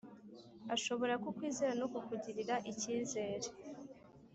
[0.75, 3.47] ashobora kukwizera no kukugirira icyizere.